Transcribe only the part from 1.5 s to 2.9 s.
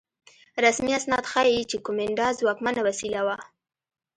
چې کومېنډا ځواکمنه